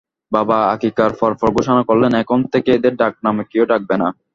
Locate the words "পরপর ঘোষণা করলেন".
1.19-2.11